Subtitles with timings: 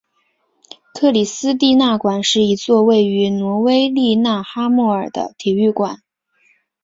[0.95, 6.01] 克里斯蒂娜馆是一座位于挪威利勒哈默尔的体育馆。